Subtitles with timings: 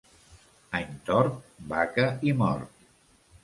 [0.79, 1.29] Any tort,
[1.75, 2.85] vaca i mort.